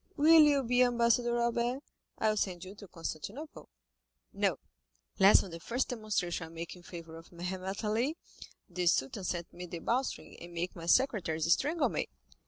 [0.17, 1.83] Will you be ambassador, Albert?
[2.17, 3.69] I will send you to Constantinople."
[4.33, 4.57] "No,
[5.19, 8.17] lest on the first demonstration I make in favor of Mehemet Ali,
[8.67, 12.07] the Sultan send me the bowstring, and make my secretaries strangle me."